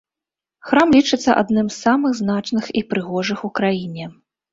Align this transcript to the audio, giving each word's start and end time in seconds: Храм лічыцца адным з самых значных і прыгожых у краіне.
Храм 0.67 0.93
лічыцца 0.97 1.35
адным 1.41 1.69
з 1.73 1.77
самых 1.87 2.15
значных 2.21 2.71
і 2.81 2.83
прыгожых 2.95 3.45
у 3.49 3.53
краіне. 3.61 4.09